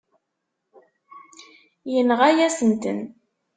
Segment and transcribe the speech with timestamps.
[1.91, 2.99] Yenɣa-yasen-ten.